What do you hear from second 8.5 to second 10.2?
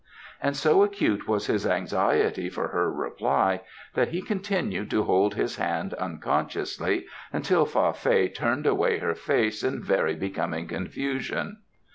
away her face in very